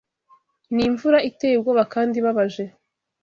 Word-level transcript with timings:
Nimvura 0.75 1.19
iteye 1.29 1.55
ubwoba 1.57 1.83
kandi 1.93 2.13
ibabaje 2.17 2.63